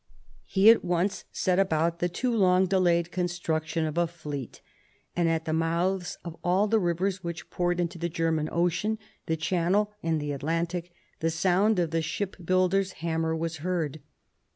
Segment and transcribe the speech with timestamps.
[0.47, 4.59] He at once set about the too long delayed construction of a fleet:
[5.15, 9.37] and at the mouths of all the rivers which poured into the German Ocean, the
[9.37, 14.01] Channel, and the Atlantic, the sound of the shipbuilder's hammer was heard.